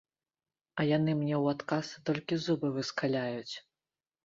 А 0.79 0.85
яны 0.97 1.11
мне 1.19 1.35
ў 1.43 1.57
адказ 1.57 1.85
толькі 2.11 2.41
зубы 2.47 2.67
выскаляюць. 2.81 3.55